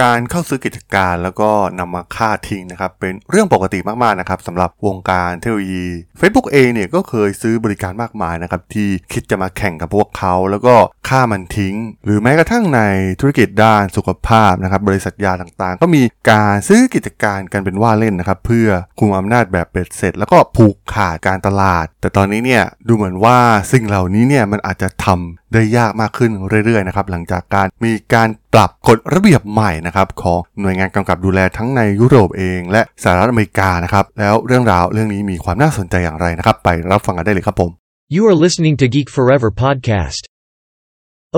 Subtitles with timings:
[0.00, 5.86] การเข้าซื้อกิจการแล้วก็นำมาค่าทิ้งนะครับเป็นเรื่องปกติมากๆนะครับสำหรับวงการเทคโนโลยี
[6.20, 10.74] Facebook เองเนี่ยก็เคยซื้อบริการมากมายนะครับที่คิดจะมาแข่งกับพวกเขา แล้วก็
[11.08, 11.74] ค่ามันทิ้ง
[12.04, 12.80] หรือแม้กระทั่งใน
[13.20, 18.68] ธุรกิจด้านสุขภาพนะครับบริษัทยาต่างๆ ก็มีการซื้อกิจการกันเป็นว่าเล่นนะครับเพื่อ
[18.98, 23.38] คุมอำนาจแบบเบ็ดเสร็จ แล้วก็ผูกขาดการตลาด แต่ตอนนี้เนี่ยดูเหมือนว่า
[23.72, 26.30] สิ่งเหล่านี้เนี่ยมันอาจจะทำได้ยากมากขึ้น
[26.66, 37.70] เรื่อยๆนะครับหลังจากการมีการปรับกฎระเบียบใหม่นะครับของหน่วยงานกำกับดูแลทั้งในยุโรปเอง และสหรัฐอเมริกานะครับแล้วเรื่องราวเรื่องนี้มีความน่าสนใจอย่างไรนะครับ ไปรับฟังกันได้เลยครับผม
[38.16, 40.22] You are listening to Geek Forever podcast.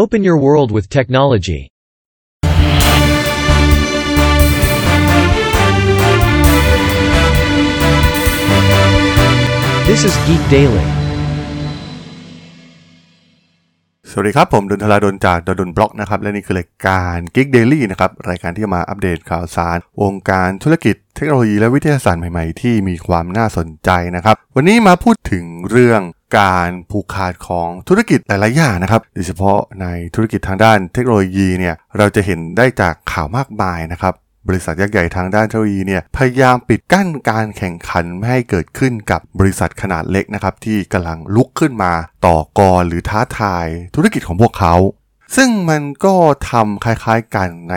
[0.03, 1.63] Open your world with technology.
[9.89, 10.98] This is Geek Daily.
[14.11, 26.01] สวัสดีครับ ผมดนทลาดนจากดนบล็อกนะครับ และนี่คือรายการ Geek Daily นะครับ รายการที่จะมาอัปเดตข่าวสาร วงการธุรกิจเทคโนโลยีและวิทยาศาสตร์ใหม่ๆ ที่มีความน่าสนใจนะครับ วันนี้มาพูดถึงเรื่อง
[26.39, 34.15] การผูกขาดของธุรกิจหลายๆอย่างนะครับ โดยเฉพาะในธุรกิจทางด้านเทคโนโลยีเนี่ยเราจะเห็นได้จากข่าวมากมายนะครับ
[34.49, 41.93] บริษัทยักษ์ใหญ่ทางด้านเทคโนโลยีเนี่ยพยายามปิดกั้นการแข่งขันไม่ให้เกิดขึ้นกับบริษัทขนาดเล็กนะครับที่กำลังลุกขึ้นมา
[42.27, 44.75] ต่อกรหรือท้าทายธุรกิจของพวกเขา
[45.37, 46.15] ซึ่งมันก็
[46.51, 47.75] ทำคล้ายๆกันใน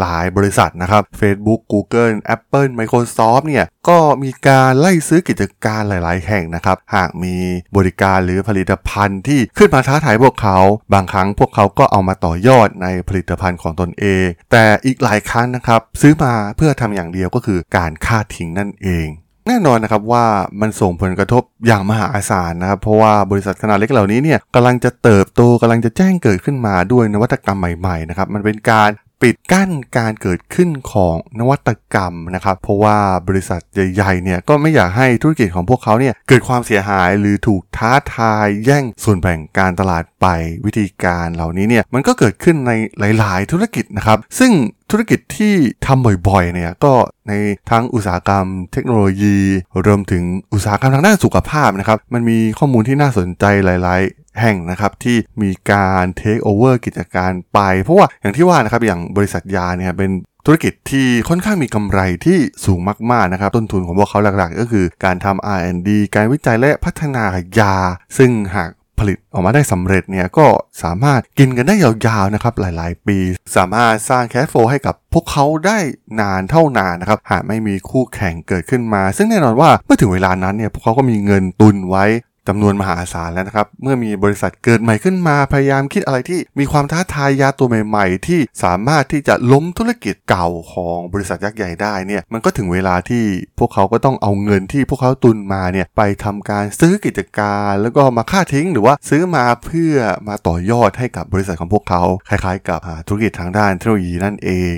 [0.00, 7.36] หลายๆ บริษัทนะครับ Facebook Google Apple Microsoft เนี่ยก็มีการไล่ซื้อกิจการหลาย ๆ แห่งนะครับ หากมี
[7.76, 10.58] บริการหรือผลิตภัณฑ์ที่ขึ้นมาท้าทายพวกเขา
[10.94, 19.08] บางครั้งพวกเขาก็เอามาต่อยอดในผลิตภัณฑ์ของตนเอง แต่อีกหลายครั้งนะครับ ซื้อมาเพื่อทำอย่างเดียวก็คือการฆ่าทิ้งนั่นเอง
[19.48, 20.24] แน่นอนนะครับว่า
[20.60, 28.90] มันส่งผลกระทบอย่างมหาศาลนะครับ เพราะว่าบริษัทขนาดเล็กเหล่านี้เนี่ยกำลังจะเติบโตกำลังจะแจ้งเกิดขึ้นมาด้วยนวัตกรรมใหม่ๆนะครับมันเป็นการ
[29.22, 40.26] ปิดกั้นการเกิดขึ้นของนวัตกรรมนะครับเพราะว่าบริษัทใหญ่ๆเนี่ยก็ไม่อยากให้ธุรกิจของพวกเขาเนี่ยเกิดความเสียหายหรือถูกท้าทายแย่งส่วนแบ่งการตลาดไป
[40.66, 42.72] วิธีการเหล่านี้เนี่ยมันก็เกิดขึ้นใน
[43.18, 44.52] หลาย ๆ ธุรกิจนะครับซึ่ง
[44.96, 45.54] ธุรกิจที่
[45.86, 46.94] ทำบ่อยๆเนี่ยก็
[47.28, 47.32] ใน
[47.70, 49.38] ทั้งอุตสาหกรรม เทคโนโลยี
[49.86, 50.22] รวมถึง
[50.52, 60.10] อุตสาหกรรมทางด้านสุขภาพนะครับมันมีข้อมูลที่น่าสนใจหลาย ๆแห่งนะครับที่มีการเทคโอเวอร์กิจการไป เพราะว่าอย่างที่ว่านะครับอย่างบริษัทยาเนี่ยเป็น
[60.46, 62.80] ธุรกิจที่ค่อนข้างมีกำไรที่สูง
[63.10, 67.24] มากๆนะครับต้นทุนของพวกเขาหลักๆ ก็คือการทำ R&D การวิจัยและพัฒนา
[67.58, 67.74] ยา
[68.18, 70.46] ซึ่งหาก ผลิตออกมาได้สำเร็จเนี่ยก็
[70.82, 73.18] สามารถกินกันได้ยาวๆนะครับหลายๆ ปี
[73.56, 75.78] สามารถสร้างแคชโฟให้กับพวกเขาได้
[76.20, 82.04] นานเท่านานนะครับหากไม่มีคู่แข่งเกิดขึ้นมา ซึ่งแน่นอนว่าเมื่อถึงเวลานั้นเนี่ยพวกเขาก็มีเงินตุนไว้
[82.48, 93.24] จำนวนมหาศาลแล้วนะครับ เมื่อมีบริษัทเกิดใหม่ขึ้นมาพยายามคิดอะไรที่มีความท้าทายยาตัวใหม่ ๆ ที่สามารถที่จะล้มธุรกิจเก่าของบริษัทยักษ์ใหญ่ได้เนี่ยมันก็ถึงเวลาที่
[93.58, 99.94] พวกเขาก็ต้องเอาเงินที่พวกเขาตุนมาเนี่ยไปทำการซื้อกิจการแล้วก็มาค่าทิ้ง หรือว่าซื้อมาเพื่อ
[100.28, 104.76] มาต่อยอดให้กับบริษัทของพวกเขาคล้ายๆ กับธุรกิจทางด้านเทคโนโลยีนั่นเอง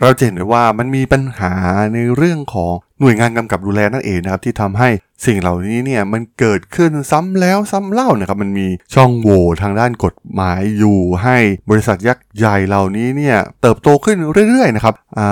[0.00, 1.54] เราเห็นได้ว่ามันมีปัญหา
[1.94, 4.88] ในเรื่องของ หน่วยงานกำกับดูแลนั่นเองนะครับที่ทำให้
[5.26, 11.36] สิ่งเหล่านี้เนี่ยมันเกิดขึ้นซ้ำแล้วซ้ำเล่านะครับมันมีช่องโหว่ทางด้านกฎหมายอยู่ให้
[11.70, 14.16] บริษัทยักษ์ใหญ่เหล่านี้เนี่ยเติบโตขึ้น
[14.48, 15.26] เรื่อยๆนะครับอ่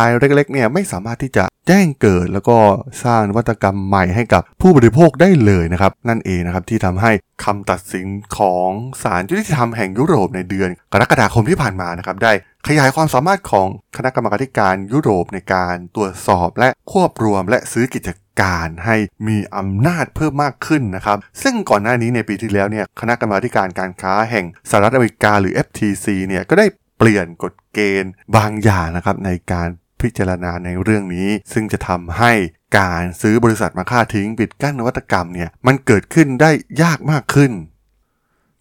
[0.00, 2.56] ายเล็กๆเนี่ยไม่สามารถที่จะแจ้งเกิดแล้วก็
[3.04, 7.12] สร้างวัตกรรมใหม่ให้กับผู้บริโภคได้เลยนะครับนั่นเองนะครับที่ทำให้
[7.44, 8.06] คำตัดสิน
[8.38, 8.68] ของ
[9.02, 12.32] ศาลยุติธรรมแห่งยุโรปในเดือน กรกฎาคมที่ผ่านมานะครับได้
[12.68, 18.96] ขยายความสามารถของคณะกรรมาการยุโรปในการตรวจสอบและควบรวมและซื้อกิจการให้
[19.28, 26.66] มีอำนาจเพิ่มมากขึ้นนะครับ ซึ่งก่อนหน้านี้ในปีที่แล้วเนี่ยคณะกรรมาการการค้าแห่งสหรัฐอเมริกาหรือ FTC เนี่ยก็ได้
[26.98, 29.68] เปลี่ยนกฎเกณฑ์บางอย่างนะครับในการ
[30.00, 32.32] พิจารณาในเรื่องนี้ ซึ่งจะทำให้
[32.78, 36.50] การซื้อบริษัทมาค่าทิ้งปิดกั้นนวัตกรรมเนี่ยมันเกิดขึ้นได้
[36.82, 37.52] ยากมากขึ้น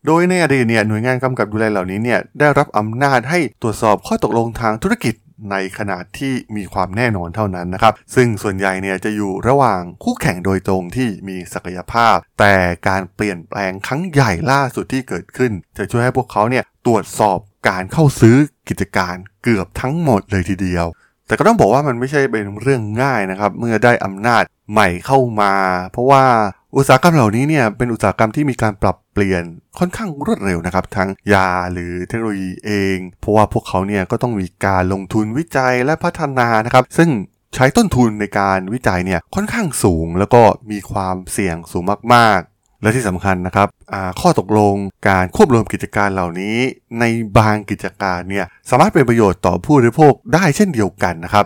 [0.07, 5.15] โดยในอดีตเนี่ยหน่วยงานกำกับดูแลเหล่านี้เนี่ยได้รับอำนาจให้ตรวจสอบข้อตกลงทางธุรกิจ
[5.51, 12.53] ในขนาดที่มีความแน่นอนเท่านั้นนะครับ ซึ่งส่วนใหญ่เนี่ยจะอยู่ระหว่างคู่แข่งโดยตรงที่มีศักยภาพ แต่
[12.87, 17.37] การเปลี่ยนแปลงครั้งใหญ่ล่าสุดที่เกิดขึ้น จะช่วยให้พวกเขาเนี่ยตรวจสอบ
[17.69, 18.37] การเข้าซื้อ
[18.69, 20.85] กิจการเกือบทั้งหมดเลยทีเดียว
[21.27, 25.53] แต่ก็ต้องบอกว่ามันไม่ใช่เป็นเรื่องง่ายนะครับ เมื่อได้อำนาจใหม่เข้ามา
[25.91, 26.23] เพราะว่า
[26.77, 29.43] อุตสาหกรรมเหล่านี้เนี่ยเป็นอุตสาหกรรมที่มีการปรับเปลี่ยน
[29.79, 37.09] ค่อนข้างรวดเร็วนะครับ ทั้งยาหรือเทคโนโลยีเอง เพราะว่าพวกเขาเนี่ยก็ต้องมีการลงทุนวิจัยและพัฒนานะครับ ซึ่ง
[37.55, 40.41] ใช้ต้นทุนในการวิจัยเนี่ยค่อนข้างสูง แล้วก็
[40.71, 41.83] มีความเสี่ยงสูง
[42.13, 43.67] มากๆ และที่สำคัญนะครับ
[44.21, 44.75] ข้อตกลง
[45.09, 46.57] การควบรวมกิจการเหล่านี้
[46.99, 47.03] ใน
[47.37, 51.45] บางกิจการเนี่ยสามารถเป็นประโยชน์ต่อผู้บริโภคได้เช่นเดียวกันนะครับ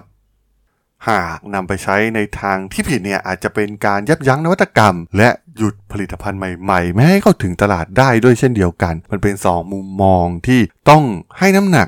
[1.09, 11.03] หากนำไปใช้ในทางที่ผิดเนี่ยอาจจะเป็นการยับยั้งนวัตกรรม และหยุดผลิตภัณฑ์ใหม่ๆ ไม่ให้เข้าถึงตลาดได้ด้วยเช่นเดียวกัน มันเป็น 2 มุมมองที่ต้อง
[11.39, 11.87] ให้น้ำหนัก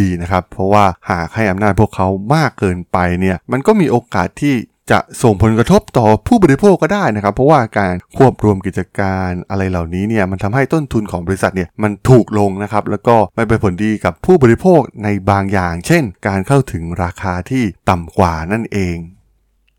[0.00, 4.54] ดีๆนะครับ เพราะว่าหากให้อำนาจพวกเขามากเกินไปเนี่ย มันก็มีโอกาสที่
[4.90, 18.96] จะส่งผลกระทบต่อผู้บริโภคก็ได้นะครับ เพราะว่าการควบรวมกิจการอะไรเหล่านี้เนี่ยมันทำให้ต้นทุนของบริษัทเนี่ยมันถูกลงนะครับแล้วก็ไม่เป็นผลดีกับผู้บริโภคในบางอย่าง เช่น การเข้าถึงราคาที่ต่ำกว่านั่นเอง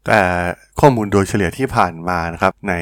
[0.06, 0.22] แต่
[0.80, 2.74] ข้อมูลโดยเฉลี่ยที่ผ่านมานะครับใน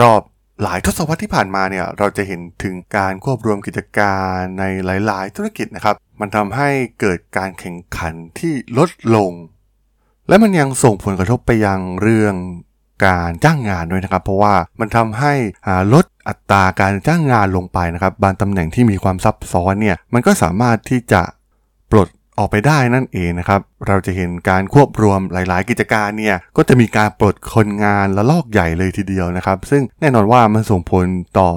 [0.00, 0.20] รอบ
[0.62, 4.64] หลายทศวรรษที่ผ่านมาเนี่ยเราจะเห็นถึงการควบรวมกิจการใน
[5.06, 6.68] หลาย ๆ ธุรกิจนะครับ มันทำให้
[7.00, 9.32] เกิดการแข่งขันที่ลดลง
[10.28, 12.34] และมันยังส่งผลกระทบไปยังเรื่อง
[13.06, 15.34] การจ้างงานด้วยนะครับ เพราะว่ามันทำให้
[15.92, 21.22] ลดอัตราการจ้างงานลงไปนะครับบางตำแหน่งที่มีความซับซ้อนเนี่ยมันก็สามารถที่จะ
[21.90, 22.08] ปลด
[22.38, 31.06] ออกไปได้นั่นเองนะครับ เราจะเห็นการควบรวมหลาย ๆ กิจการเนี่ยก็จะมีการปลดคนงานละลอกใหญ่เลยทีเดียวนะครับ ซึ่งแน่นอนว่ามันส่งผล
[31.38, 31.48] ต่อ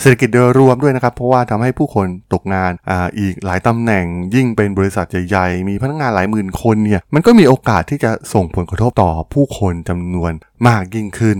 [0.00, 4.04] เศรษฐกิจโดยรวมด้วยนะครับ เพราะว่าทำให้ผู้คนตกงานอ่าอีกหลายตำแหน่ง
[4.34, 10.32] ยิ่งเป็นบริษัทใหญ่ๆ มีพนักงานหลายหมื่นคนเนี่ยมันก็มีโอกาสที่จะส่งผลกระทบต่อผู้คนจำนวน
[10.66, 11.38] มากยิ่งขึ้น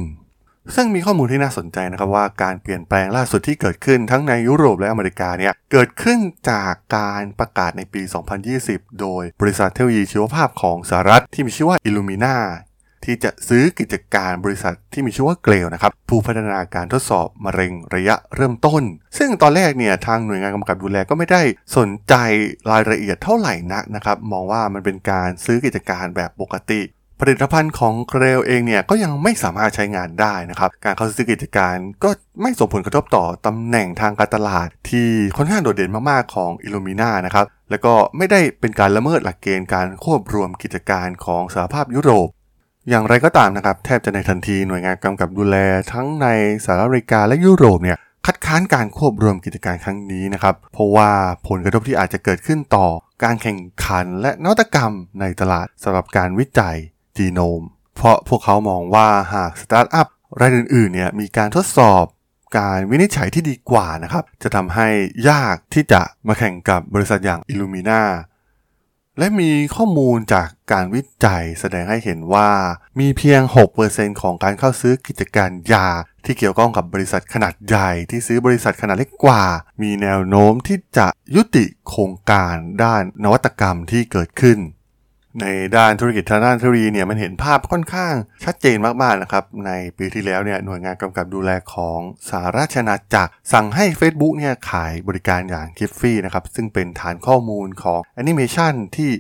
[0.75, 6.19] ซึ่งมีข้อมูลที่น่าสนใจนะครับว่าการเปลี่ยนแปลงล่าสุดที่เกิดขึ้นทั้งในยุโรปและอเมริกาเนี่ยเกิดขึ้น
[6.51, 8.03] จากการประกาศในปี
[8.51, 12.37] 2020 โดยบริษัทเทคโนโลยีชีวภาพของสหรัฐที่มีชื่อว่า Illumina
[13.05, 18.83] ที่จะซื้อกิจการบริษัทที่มีชื่อว่าเกลนะครับผู้พัฒนาการทดสอบมะเร็งระยะเริ่มต้น
[19.19, 21.43] ซึ่งตอนแรกเนี่ยทางหน่วยงานกำกับดูแลก็ไม่ได้
[21.77, 22.15] สนใจ
[22.71, 26.83] รายละเอียดเท่าไหร่นักนะครับ มองว่ามันเป็นการซื้อกิจการแบบปกติ
[27.21, 32.11] ผลิตภัณฑ์ของเกรลเองเนี่ยก็ยังไม่สามารถใช้งานได้นะครับการเข้าซื้อกิจการก็
[32.43, 42.29] ไม่ส่งผลกระทบต่อตำแหน่งทางการตลาด ที่ค่อนข้างโดดเด่นมากๆของอิลูมิน่านะครับแล้วก็ไม่ได้เป็นการละเมิดหลักเกณฑ์การควบรวมกิจการของสหภาพยุโรป
[42.89, 45.57] อย่างไรก็ตามนะครับ แทบจะในทันทีหน่วยงานกำกับดูแล
[45.93, 46.27] ทั้งใน
[46.65, 51.11] สหรัฐอเมริกาและยุโรปเนี่ยคัดค้านการควบรวมกิจการครั้งนี้นะครับ เพราะว่า
[51.49, 52.87] ผลกระทบที่อาจจะเกิดขึ้นต่อ
[53.25, 56.77] การแข่งขันและนวัตกรรมในตลาดสำหรับการวิจัย
[57.17, 57.63] จีโนม
[57.97, 60.09] เพราะพวกเขามองว่าหากสตาร์ทอัพ
[60.41, 62.05] รายอื่นๆเนี่ยมีการทดสอบ
[62.59, 64.89] การวินิจฉัยที่ดีกว่านะครับ จะทำให้
[65.31, 68.01] ยากที่จะมาแข่งกับบริษัทอย่าง Illumina
[69.19, 72.51] และมีข้อมูลจากการวิจัยแสดงให้เห็นว่า
[73.01, 73.41] มีเพียง
[73.83, 75.89] 6%ของการเข้าซื้อกิจการยา
[76.25, 79.45] ที่เกี่ยวข้องกับบริษัทขนาดใหญ่ที่ซื้อบริษัทขนาดเล็กกว่า
[79.83, 84.59] มีแนวโน้มที่จะยุติโครงการด้านนวัตกรรมที่เกิดขึ้น
[85.41, 85.47] ใน
[85.77, 88.15] ด้านธุรกิจทางด้านเทคโนโลยีเนี่ยมันเห็นภาพค่อนข้าง
[88.45, 99.11] ชัดเจนมากๆนะครับในปีที่แล้วเนี่ยหน่วยงานกำกับดูแลของสหราชนาจักร สั่งให้ Facebook เนี่ยขายบริการอย่าง g i f ฟี่นะครับซึ่งเป็นฐานข้อมูลของแอนิเมชันที่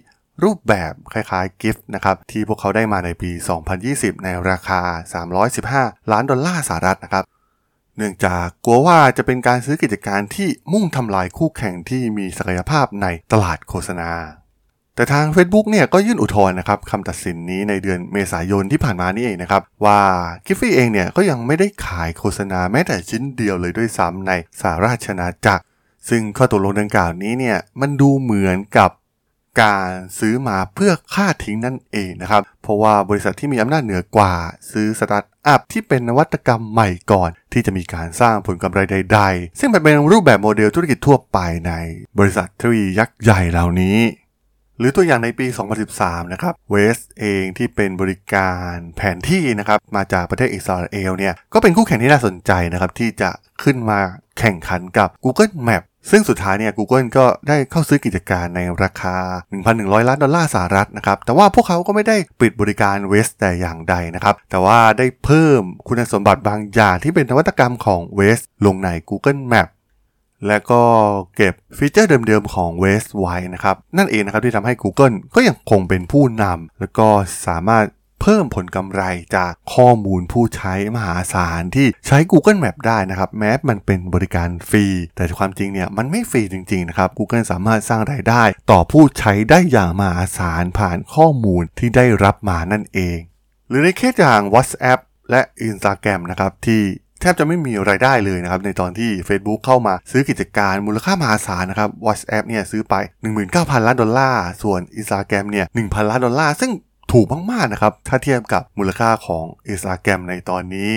[0.44, 3.30] รูปแบบคล้ายๆ GIF นะครับที่พวกเขาได้มาในปี
[3.78, 4.80] 2020 ในราคา
[5.46, 7.24] 315 ล้านดอลลาร์สหรัฐนะครับ
[7.96, 14.10] เนื่องจากกลัวว่าจะเป็นการซื้อกิจการที่มุ่งทำลายคู่แข่งที่มีศักยภาพในตลาดโฆษณา
[14.98, 20.00] แต่ทาง Facebook เนี่ยก็ยื่นอุทธรณ์นะครับคำตัดสินนี้ในเดือนเมษายนที่ผ่านมานี่เองนะครับ ว่า
[20.46, 25.64] กิฟฟี่เองเนี่ยก็ยังไม่ได้ขายโฆษณาแม้แต่ชิ้นเดียวเลยด้วยซ้ำในสหราชนาจักร
[26.08, 28.90] ซึ่งข้อตกลงดังกล่าวนี้เนี่ยมันดูเหมือนกับ
[29.62, 34.34] การซื้อมาเพื่อค่าทิ้งนั่นเองนะครับ เพราะว่าบริษัทที่มีอำนาจเหนือกว่า
[34.72, 41.72] ซื้อสตาร์ทอัพที่เป็นนวัตกรรมใหม่ก่อน ที่จะมีการสร้างผลกำไรใด ๆ ซึ่งเป็นรูปแบบโมเดลธุรกิจทั่วไปใน
[42.18, 43.98] บริษัททวียักษ์ใหญ่เหล่านี้
[44.78, 45.46] หรือตัวอย่างในปี
[45.88, 53.30] 2013 นะครับเวสเองที่เป็นบริการแผนที่นะครับมาจากประเทศอิสราเอลเนี่ยก็เป็นคู่แข่งที่น่าสนใจนะครับที่จะ
[53.62, 54.00] ขึ้นมา
[54.38, 59.16] แข่งขันกับ Google Map ซึ่งสุดท้ายเนี่ย Google ก็ได้เข้าซื้อกิจการในราคา
[59.62, 69.68] 1,100 ล้านดอลลาร์สหรัฐนะครับ แต่ว่าพวกเขาก็ไม่ได้ปิดบริการเวสแต่อย่างใดนะครับ แต่ว่าได้เพิ่มคุณสมบัติบางอย่างที่เป็นนวัตกรรมของเวสลงใน Google Map
[70.46, 70.82] และก็
[71.36, 77.08] เก็บฟีเจอร์เดิมๆของ Waze ไว้นะครับ นั่นเองนะครับที่ทำให้ Google ก็ยังคงเป็นผู้นำแล้วก็
[77.46, 77.86] สามารถ
[78.22, 79.02] เพิ่มผลกำไร
[79.36, 93.18] จากข้อมูลผู้ใช้มหาศาลที่ใช้ Google Map ได้นะครับ แม้มันเป็นบริการฟรี แต่ความจริงเนี่ยมันไม่ฟรีจริงๆนะครับ Google สามารถสร้างรายได้ ต่อผู้ใช้ได้อย่างมหาศาลผ่านข้อมูลที่ได้รับมานั่นเอง
[93.68, 96.82] หรือในเคสอย่าง WhatsApp และ Instagram นะครับที่
[97.20, 102.94] แทบจะไม่มีไรายได้เลยนะครับในตอนที่ Facebook เข้ามาซื้อกิจการมูลค่ามหาศาลนะครับ WhatsApp เนี่ยซื้อไป
[103.42, 106.72] 19,000 ล้านดอลลาร์ ส่วน Instagram เนี่ย 1,000 ล้านดอลลาร์ ซึ่ง
[107.12, 110.90] ถูกมาก ๆ นะครับ ถ้าเทียบกับมูลค่าของ Instagram ในตอนนี้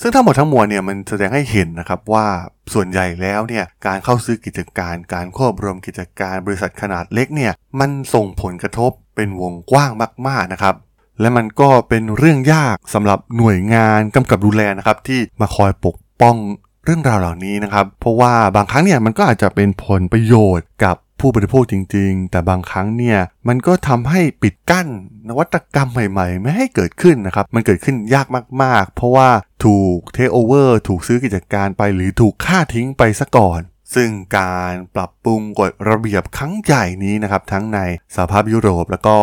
[0.00, 2.26] ซึ่งทั้งหมดทั้งมวลเนี่ยมันแสดงให้เห็นนะครับว่า
[2.74, 9.90] ส่วนใหญ่แล้วเนี่ยการเข้าซื้อกิจการการควบรวมกิจการบริษัทขนาดเล็กเนี่ยมันส่งผลกระทบเป็นวงกว้าง
[10.28, 10.74] มากๆนะครับ
[11.20, 16.36] และมันก็เป็นเรื่องยากสำหรับหน่วยงานกำกับดูแลนะครับที่มาคอยปกป้อง
[16.84, 23.18] เรื่องราวเหล่านี้นะครับ เพราะว่าบางครั้งเนี่ยมันก็อาจจะเป็นผลประโยชน์กับผู้บริโภคจริง ๆ แต่บางครั้งเนี่ย
[23.48, 24.86] มันก็ทำให้ปิดกั้น
[25.28, 28.26] นวัตกรรมใหม่ๆ ไม่ให้เกิดขึ้นนะครับ มันเกิดขึ้นยาก
[28.62, 29.28] มาก ๆ เพราะว่า
[29.64, 33.60] ถูกเทคโอเวอร์ถูกซื้อกิจการไปหรือถูกฆ่าทิ้งไปซะก่อน
[33.94, 37.78] ซึ่งการปรับปรุงกฎระเบียบครั้งใหญ่นี้นะครับ ทั้งใน
[38.14, 39.16] สหภาพยุโรปแล้วก็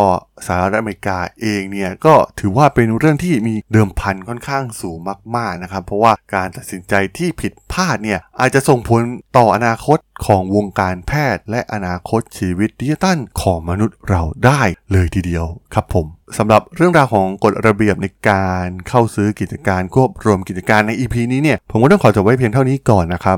[0.48, 4.98] สหรัฐอเมริกาเองเนี่ย ก็ถือว่าเป็นเรื่องที่มีเดิมพันค่อนข้างสูง
[5.36, 9.02] มากๆนะครับ เพราะว่าการตัดสินใจที่ผิดพลาดเนี่ย อาจจะส่งผล
[9.38, 16.06] ต่ออนาคตของวงการแพทย์และอนาคตชีวิตดิจิตัลของมนุษย์เราได้เลยทีเดียวครับผม
[16.38, 23.38] สำหรับเรื่องราวของกฎระเบียบในการเข้าซื้อกิจการควบรวมกิจการใน EP นี้เนี่ยผมก็ต้องขอจบไว้เพียงเท่านี้ก่อนนะครับ